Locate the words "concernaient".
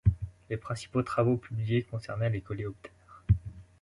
1.83-2.31